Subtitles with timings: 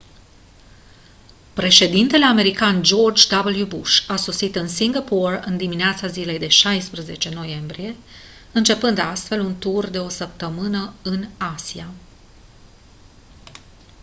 [1.53, 7.95] președintele american george w bush a sosit în singapore în dimineața zilei de 16 noiembrie
[8.53, 11.87] începând astfel un tur de o săptămână în asia